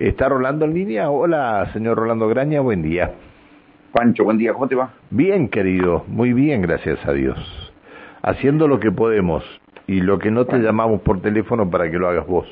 [0.00, 1.10] ¿Está Rolando en línea?
[1.10, 3.12] Hola, señor Rolando Graña, buen día.
[3.92, 4.94] Pancho, buen día, ¿cómo te va?
[5.10, 7.36] Bien, querido, muy bien, gracias a Dios.
[8.22, 9.44] Haciendo lo que podemos
[9.86, 12.46] y lo que no te llamamos por teléfono para que lo hagas vos.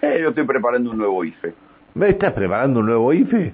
[0.00, 1.52] Eh, yo estoy preparando un nuevo IFE.
[1.92, 3.52] ¿Me estás preparando un nuevo IFE?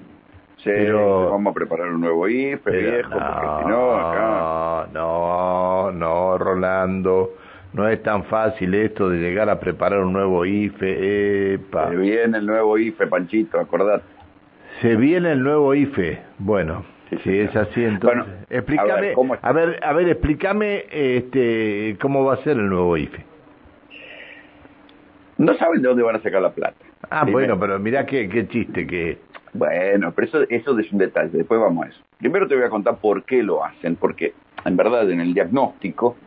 [0.63, 4.87] Sí, vamos a preparar un nuevo IFE, viejo, porque si no, acá...
[4.93, 7.31] No, no, Rolando,
[7.77, 11.89] no es tan fácil esto de llegar a preparar un nuevo IFE, epa.
[11.89, 14.03] Se viene el nuevo IFE, Panchito, acordate.
[14.81, 16.83] Se viene el nuevo IFE, bueno,
[17.23, 18.25] si es así entonces.
[18.25, 23.23] Bueno, explícame, a ver, a ver, explícame este, cómo va a ser el nuevo IFE.
[25.37, 26.83] No saben de dónde van a sacar la plata.
[27.11, 29.19] Ah, bueno, pero mirá qué, qué chiste que...
[29.53, 32.01] Bueno, pero eso, eso es un detalle, después vamos a eso.
[32.17, 34.33] Primero te voy a contar por qué lo hacen, porque
[34.65, 36.17] en verdad en el diagnóstico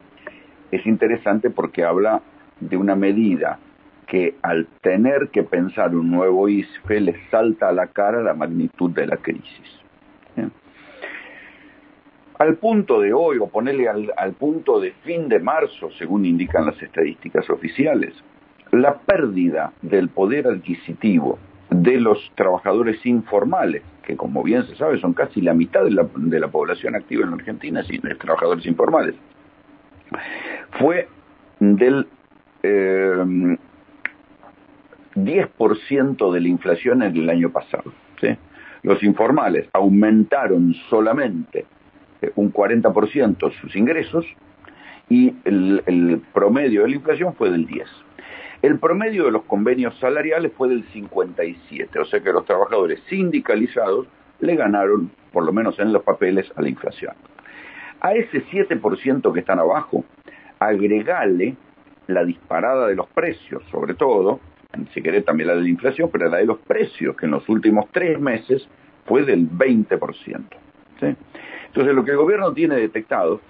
[0.70, 2.22] es interesante porque habla
[2.60, 3.58] de una medida
[4.06, 8.90] que al tener que pensar un nuevo ISFE le salta a la cara la magnitud
[8.90, 9.80] de la crisis.
[12.38, 16.64] Al punto de hoy, o ponerle al, al punto de fin de marzo, según indican
[16.64, 18.14] las estadísticas oficiales,
[18.72, 25.12] la pérdida del poder adquisitivo de los trabajadores informales, que como bien se sabe son
[25.12, 29.14] casi la mitad de la, de la población activa en Argentina, sin trabajadores informales,
[30.72, 31.08] fue
[31.58, 32.06] del
[32.62, 33.56] eh,
[35.14, 37.92] 10% de la inflación en el año pasado.
[38.82, 41.66] Los informales aumentaron solamente
[42.22, 44.24] eh, un 40% sus ingresos
[45.08, 47.84] y el, el, promedio de la inflación fue del 10%.
[48.62, 54.06] El promedio de los convenios salariales fue del 57%, o sea que los trabajadores sindicalizados
[54.40, 57.14] le ganaron, por lo menos en los papeles, a la inflación.
[58.00, 60.04] A ese 7% que están abajo,
[60.60, 61.56] agregale
[62.06, 64.40] la disparada de los precios, sobre todo,
[64.92, 67.48] si querés también la de la inflación, pero la de los precios, que en los
[67.48, 68.68] últimos tres meses
[69.06, 70.44] fue del 20%.
[71.00, 73.40] Entonces lo que el gobierno tiene detectado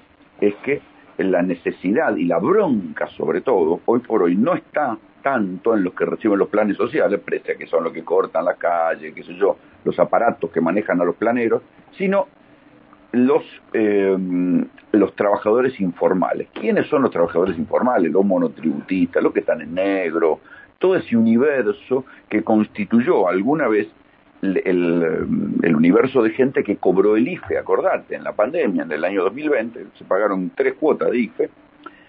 [0.40, 0.80] es que
[1.18, 5.92] la necesidad y la bronca sobre todo, hoy por hoy no está tanto en los
[5.94, 9.34] que reciben los planes sociales, a que son los que cortan la calle, qué sé
[9.34, 11.62] yo, los aparatos que manejan a los planeros,
[11.98, 12.28] sino
[13.12, 14.16] los, eh,
[14.92, 16.48] los trabajadores informales.
[16.52, 18.12] ¿Quiénes son los trabajadores informales?
[18.12, 20.40] Los monotributistas, los que están en negro,
[20.78, 23.88] todo ese universo que constituyó alguna vez
[24.42, 24.62] el,
[25.62, 29.22] el, universo de gente que cobró el IFE, acordate, en la pandemia, en el año
[29.24, 31.50] 2020, se pagaron tres cuotas de IFE,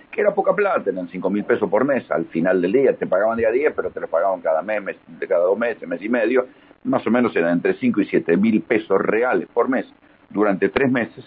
[0.09, 3.05] que era poca plata, eran cinco mil pesos por mes, al final del día te
[3.05, 4.97] pagaban día a día, pero te lo pagaban cada mes, mes,
[5.27, 6.47] cada dos meses, mes y medio,
[6.85, 9.85] más o menos eran entre cinco y siete mil pesos reales por mes
[10.33, 11.25] durante tres meses,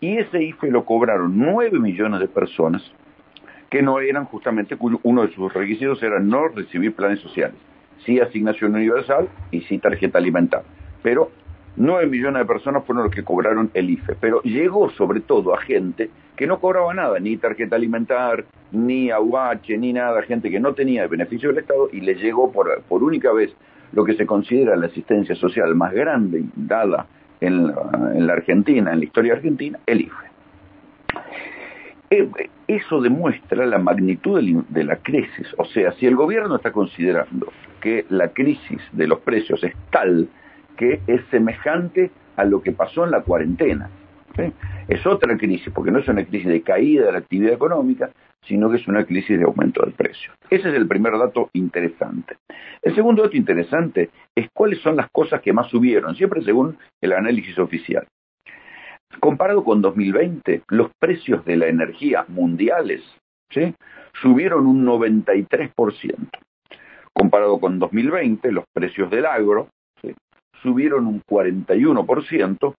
[0.00, 2.82] y ese IFE lo cobraron nueve millones de personas
[3.68, 7.56] que no eran justamente, uno de sus requisitos era no recibir planes sociales,
[8.04, 10.62] sí asignación universal y sí tarjeta alimentar.
[11.02, 11.30] Pero
[11.76, 15.60] nueve millones de personas fueron los que cobraron el IFE, pero llegó sobre todo a
[15.60, 20.74] gente que no cobraba nada, ni tarjeta alimentar, ni AUH, ni nada, gente que no
[20.74, 23.54] tenía el beneficio del Estado y le llegó por, por única vez
[23.92, 27.06] lo que se considera la asistencia social más grande dada
[27.40, 30.30] en la, en la Argentina, en la historia argentina, el IFE.
[32.10, 32.28] Eh,
[32.66, 35.46] eso demuestra la magnitud de la crisis.
[35.58, 40.28] O sea, si el gobierno está considerando que la crisis de los precios es tal
[40.76, 43.90] que es semejante a lo que pasó en la cuarentena.
[44.88, 48.10] Es otra crisis, porque no es una crisis de caída de la actividad económica,
[48.42, 50.32] sino que es una crisis de aumento del precio.
[50.48, 52.36] Ese es el primer dato interesante.
[52.82, 57.12] El segundo dato interesante es cuáles son las cosas que más subieron, siempre según el
[57.12, 58.06] análisis oficial.
[59.18, 63.02] Comparado con 2020, los precios de la energía mundiales
[64.20, 66.28] subieron un 93%.
[67.12, 69.68] Comparado con 2020, los precios del agro
[70.62, 72.74] subieron un 41%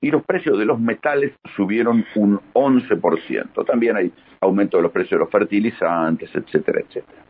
[0.00, 3.66] y los precios de los metales subieron un 11%.
[3.66, 7.22] También hay aumento de los precios de los fertilizantes, etcétera, etcétera.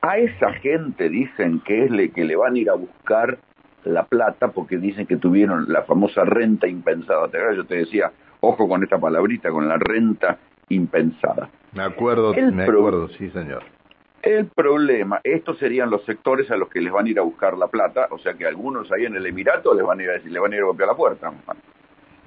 [0.00, 3.38] A esa gente dicen que es le que le van a ir a buscar
[3.84, 7.28] la plata porque dicen que tuvieron la famosa renta impensada.
[7.54, 8.10] Yo te decía,
[8.40, 10.38] ojo con esta palabrita, con la renta
[10.68, 11.48] impensada.
[11.72, 13.62] Me acuerdo, me acuerdo, sí señor.
[14.22, 17.58] El problema, estos serían los sectores a los que les van a ir a buscar
[17.58, 20.12] la plata, o sea que algunos ahí en el Emirato les van a ir a
[20.12, 21.32] decir, les van a ir a golpear la puerta,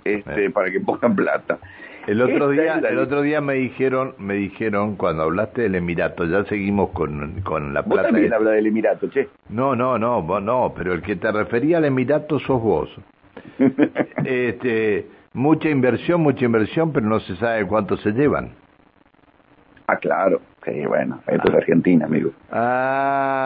[0.03, 0.49] este, eh.
[0.49, 1.57] para que pongan plata.
[2.05, 6.43] El otro día, el otro día me dijeron, me dijeron cuando hablaste del Emirato, ya
[6.45, 8.01] seguimos con, con la plata.
[8.01, 9.29] Vos también habla del Emirato, che.
[9.49, 12.89] No, no, no, vos no, pero el que te refería al Emirato sos vos.
[14.25, 18.51] este, mucha inversión, mucha inversión, pero no se sabe cuánto se llevan.
[19.87, 20.41] Ah, claro.
[20.63, 22.31] Sí, bueno, esto es Argentina, amigo.
[22.51, 23.45] Ah.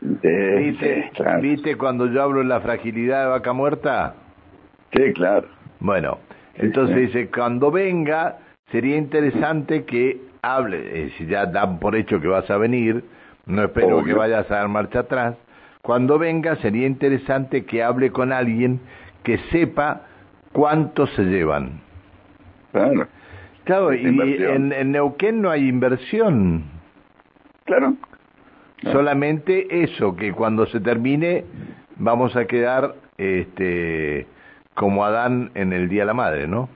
[0.00, 1.10] ¿Viste,
[1.40, 4.14] ¿Viste cuando yo hablo de la fragilidad de vaca muerta?
[4.92, 5.48] Sí, claro.
[5.78, 6.18] Bueno,
[6.54, 8.38] entonces dice, cuando venga,
[8.70, 13.02] sería interesante que hable, eh, si ya dan por hecho que vas a venir,
[13.46, 15.36] no espero que vayas a dar marcha atrás,
[15.82, 18.80] cuando venga sería interesante que hable con alguien
[19.22, 20.02] que sepa
[20.52, 21.80] cuánto se llevan.
[22.72, 23.08] Claro.
[23.70, 26.64] Claro, y en, Neuquén no hay inversión.
[27.66, 27.94] Claro.
[28.82, 31.44] Solamente eso, que cuando se termine
[31.94, 34.26] vamos a quedar este,
[34.74, 36.68] como Adán en el Día de la Madre, ¿no?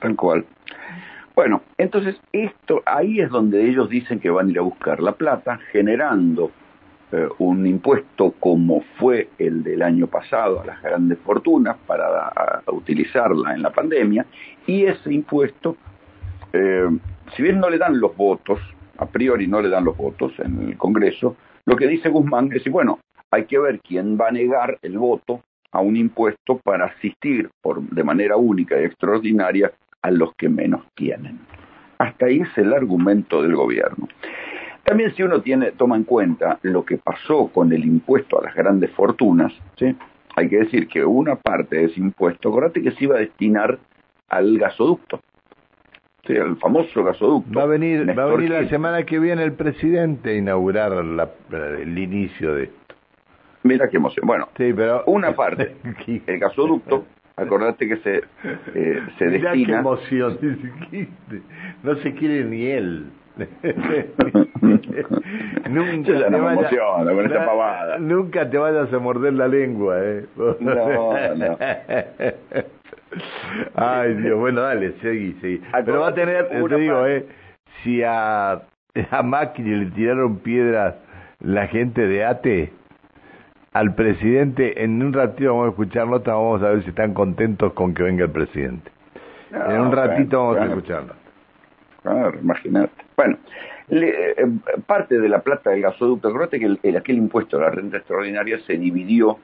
[0.00, 0.44] Tal cual.
[1.34, 5.10] Bueno, entonces esto, ahí es donde ellos dicen que van a ir a buscar la
[5.10, 6.52] plata, generando
[7.12, 13.54] eh, un impuesto como fue el del año pasado a las grandes fortunas para utilizarla
[13.54, 14.24] en la pandemia,
[14.66, 15.76] y ese impuesto,
[16.52, 16.88] eh,
[17.36, 18.60] si bien no le dan los votos,
[18.96, 21.36] a priori no le dan los votos en el Congreso,
[21.66, 22.98] lo que dice Guzmán es, bueno,
[23.30, 27.82] hay que ver quién va a negar el voto a un impuesto para asistir por,
[27.82, 29.72] de manera única y extraordinaria
[30.02, 31.38] a los que menos tienen.
[31.98, 34.08] Hasta ahí es el argumento del gobierno.
[34.84, 38.54] También si uno tiene, toma en cuenta lo que pasó con el impuesto a las
[38.54, 39.96] grandes fortunas, ¿sí?
[40.34, 43.78] hay que decir que una parte de ese impuesto, acordate que se iba a destinar
[44.28, 45.20] al gasoducto,
[46.26, 46.36] ¿sí?
[46.36, 47.56] al famoso gasoducto.
[47.56, 51.98] Va a venir, va a venir la semana que viene el presidente a inaugurar el
[51.98, 52.94] inicio de esto.
[53.64, 54.26] Mira qué emoción.
[54.26, 55.04] Bueno, sí, pero...
[55.06, 55.76] una parte,
[56.26, 57.04] el gasoducto,
[57.36, 58.24] acordate que se,
[58.74, 60.38] eh, se Mira qué emoción,
[61.82, 63.06] no se quiere ni él.
[65.70, 66.70] nunca, te vayas,
[68.00, 70.26] nunca te vayas a morder la lengua, ¿eh?
[70.36, 70.54] no,
[71.36, 71.56] no.
[73.74, 75.60] Ay, Dios, bueno, dale, seguí, seguí.
[75.84, 77.26] Pero va a tener, te digo, ¿eh?
[77.82, 78.62] Si a,
[79.10, 80.96] a Macri le tiraron piedras
[81.40, 82.72] la gente de ATE,
[83.72, 87.72] al presidente, en un ratito vamos a escuchar nota, vamos a ver si están contentos
[87.72, 88.90] con que venga el presidente.
[89.50, 91.14] en un ratito vamos a escucharlo.
[92.02, 93.01] Claro, imagínate.
[93.16, 93.38] Bueno,
[93.90, 94.34] eh,
[94.86, 98.58] parte de la plata del gasoducto, acuérdate que el, aquel impuesto a la renta extraordinaria
[98.60, 99.38] se dividió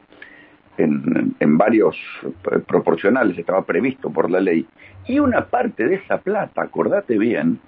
[0.79, 4.67] en, varios eh, proporcionales, estaba previsto por la ley,
[5.07, 7.59] y una parte de esa plata, acordate bien,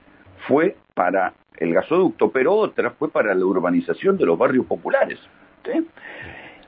[0.47, 5.19] fue para el gasoducto, pero otra fue para la urbanización de los barrios populares.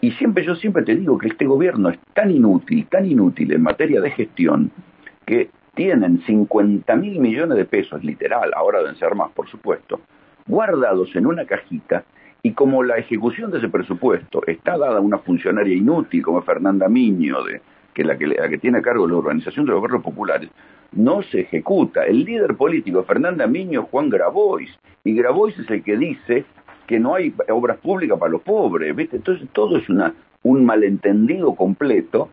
[0.00, 3.62] Y siempre, yo siempre te digo que este gobierno es tan inútil, tan inútil en
[3.62, 4.70] materia de gestión,
[5.24, 10.00] que tienen 50 mil millones de pesos, literal, ahora deben ser más, por supuesto,
[10.46, 12.04] guardados en una cajita
[12.42, 16.88] y como la ejecución de ese presupuesto está dada a una funcionaria inútil como Fernanda
[16.88, 17.60] Miño, que,
[17.94, 20.50] que la que tiene a cargo la organización de los barrios populares,
[20.92, 22.04] no se ejecuta.
[22.04, 26.44] El líder político Fernanda Miño es Juan Grabois, y Grabois es el que dice
[26.86, 29.16] que no hay obras públicas para los pobres, ¿viste?
[29.16, 32.28] Entonces todo es un malentendido completo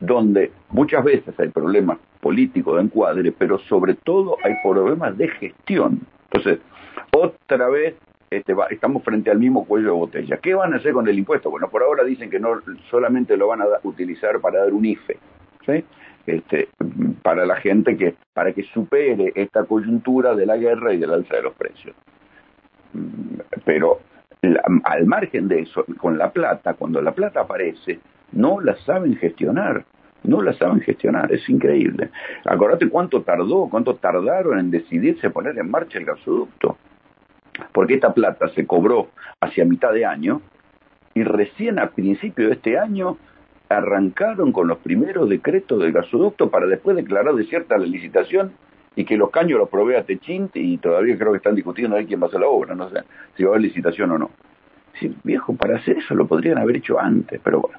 [0.00, 6.00] donde muchas veces hay problemas políticos de encuadre, pero sobre todo hay problemas de gestión.
[6.30, 6.60] Entonces,
[7.12, 7.94] otra vez
[8.30, 10.36] este, estamos frente al mismo cuello de botella.
[10.36, 11.50] ¿Qué van a hacer con el impuesto?
[11.50, 15.18] Bueno, por ahora dicen que no solamente lo van a utilizar para dar un IFE,
[15.66, 15.84] ¿sí?
[16.26, 16.68] este,
[17.22, 21.36] para la gente que, para que supere esta coyuntura de la guerra y del alza
[21.36, 21.96] de los precios.
[23.64, 24.00] Pero
[24.84, 28.00] al margen de eso, con la plata, cuando la plata aparece,
[28.32, 29.84] no la saben gestionar.
[30.24, 32.10] No la saben gestionar, es increíble.
[32.44, 36.76] Acordate cuánto tardó, cuánto tardaron en decidirse poner en marcha el gasoducto.
[37.72, 39.08] Porque esta plata se cobró
[39.40, 40.42] hacia mitad de año
[41.14, 43.16] y recién a principio de este año
[43.68, 48.52] arrancaron con los primeros decretos del gasoducto para después declarar desierta la licitación
[48.96, 52.20] y que los caños los provea Techint y todavía creo que están discutiendo ahí quién
[52.20, 53.02] va a hacer la obra, no sé
[53.36, 54.30] si va a haber licitación o no.
[55.24, 57.78] Viejo, para hacer eso lo podrían haber hecho antes, pero bueno.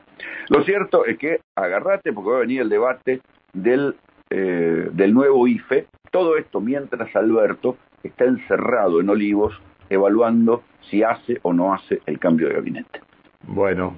[0.49, 3.21] Lo cierto es que agarrate porque va a venir el debate
[3.53, 3.95] del,
[4.29, 5.87] eh, del nuevo IFE.
[6.11, 9.59] Todo esto mientras Alberto está encerrado en Olivos
[9.89, 13.01] evaluando si hace o no hace el cambio de gabinete.
[13.43, 13.95] Bueno,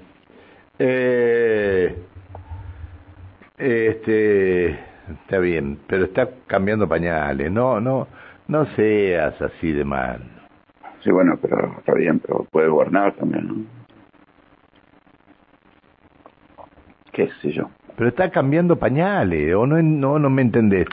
[0.80, 1.96] eh,
[3.58, 7.52] este está bien, pero está cambiando pañales.
[7.52, 8.08] No, no,
[8.48, 10.22] no seas así de mal.
[11.04, 13.84] Sí, bueno, pero está bien, pero puede gobernar también, ¿no?
[17.14, 17.70] qué sé yo.
[17.96, 20.88] Pero está cambiando pañales, o no, no, no me entendés.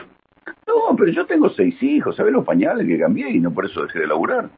[0.67, 3.83] No, pero yo tengo seis hijos, ¿sabes los pañales que cambié y no por eso
[3.83, 4.49] dejé de laburar?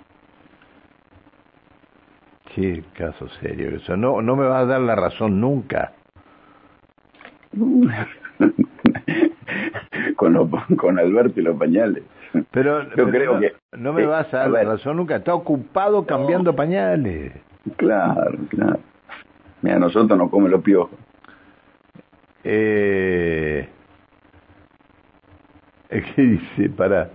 [2.54, 3.98] Qué caso serio eso.
[3.98, 5.94] No, no me vas a dar la razón nunca.
[10.24, 12.04] Con, con Alberto y los pañales.
[12.52, 15.18] Pero, yo creo no, que no me vas a dar la razón nunca.
[15.18, 17.34] Está ocupado cambiando pañales.
[17.78, 18.80] Claro, claro.
[19.62, 20.98] Mira, nosotros no come los piojos.
[22.44, 23.70] Eh,
[25.90, 26.70] ¿Qué dice?
[26.70, 27.10] Para.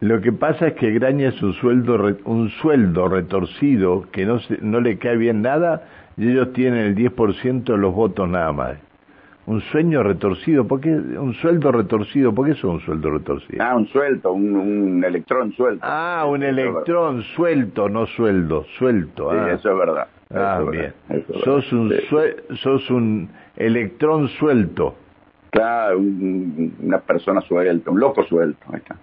[0.00, 4.58] Lo que pasa es que Graña es un sueldo, un sueldo retorcido que no, se,
[4.60, 5.84] no le cae bien nada
[6.18, 8.76] y ellos tienen el 10% de los votos nada más.
[9.46, 10.88] Un sueño retorcido, ¿por qué?
[10.88, 13.62] Un sueldo retorcido, ¿por qué es un sueldo retorcido?
[13.62, 15.84] Ah, un suelto, un, electrón suelto.
[15.86, 19.30] Ah, un electrón suelto, no sueldo, suelto.
[19.30, 19.52] Sí, ah.
[19.52, 20.08] eso es verdad.
[20.34, 20.94] Ah, bien.
[21.44, 21.92] sos, un
[22.56, 24.94] sos un electrón suelto.
[25.50, 28.96] Claro, una persona suelta, un loco suelto, ahí está.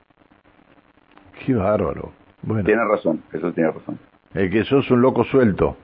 [1.45, 2.11] Qué bárbaro.
[2.41, 2.63] Bueno.
[2.63, 3.99] Tiene razón, eso tiene razón.
[4.33, 5.77] El que sos un loco suelto.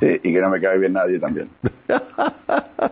[0.00, 1.48] Sí, y que no me cae bien nadie también.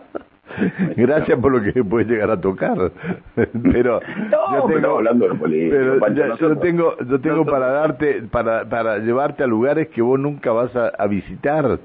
[0.95, 2.91] Gracias por lo que puedes llegar a tocar.
[3.71, 9.43] Pero yo tengo, hablando de pero yo tengo, yo tengo para darte, para, para llevarte
[9.43, 11.79] a lugares que vos nunca vas a, visitar.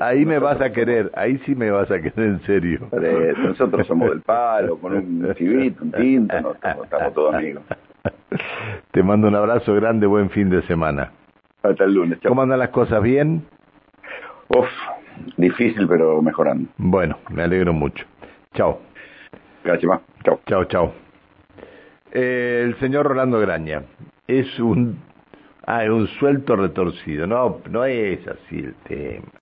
[0.00, 2.88] ahí me vas a querer, ahí sí me vas a querer en serio.
[3.38, 7.62] nosotros somos del palo, con un chivito, un tinto, estamos, todos amigos.
[8.90, 11.12] Te mando un abrazo grande, buen fin de semana.
[11.62, 12.18] Hasta el lunes.
[12.26, 13.02] ¿Cómo andan las cosas?
[13.02, 13.42] ¿Bien?
[14.48, 14.68] Uf,
[15.36, 16.68] difícil, pero mejorando.
[16.76, 18.04] Bueno, me alegro mucho.
[18.54, 18.80] Chao.
[19.64, 20.40] Gracias, Chao.
[20.46, 20.92] Chao, chao.
[22.12, 23.82] Eh, el señor Rolando Graña
[24.26, 24.98] es un...
[25.64, 27.26] Ah, un suelto retorcido.
[27.26, 29.26] No, no es así el tema.